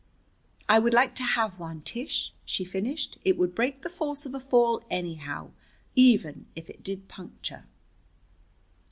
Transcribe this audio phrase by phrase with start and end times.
[0.67, 3.19] "I would like to have one, Tish," she finished.
[3.23, 5.51] "It would break the force of a fall anyhow,
[5.95, 7.65] even if it did puncture."